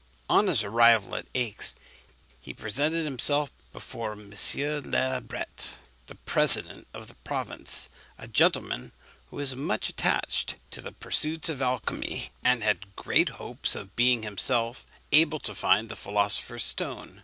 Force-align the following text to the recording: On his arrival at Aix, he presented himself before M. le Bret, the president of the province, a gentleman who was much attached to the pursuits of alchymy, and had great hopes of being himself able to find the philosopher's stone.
On 0.27 0.47
his 0.47 0.63
arrival 0.63 1.13
at 1.15 1.27
Aix, 1.35 1.75
he 2.39 2.55
presented 2.55 3.05
himself 3.05 3.51
before 3.71 4.13
M. 4.13 4.33
le 4.55 5.21
Bret, 5.21 5.75
the 6.07 6.15
president 6.15 6.87
of 6.91 7.07
the 7.07 7.13
province, 7.17 7.87
a 8.17 8.27
gentleman 8.27 8.93
who 9.29 9.35
was 9.35 9.55
much 9.55 9.89
attached 9.89 10.55
to 10.71 10.81
the 10.81 10.91
pursuits 10.91 11.49
of 11.49 11.61
alchymy, 11.61 12.31
and 12.43 12.63
had 12.63 12.95
great 12.95 13.29
hopes 13.37 13.75
of 13.75 13.95
being 13.95 14.23
himself 14.23 14.87
able 15.11 15.37
to 15.41 15.53
find 15.53 15.87
the 15.87 15.95
philosopher's 15.95 16.63
stone. 16.63 17.19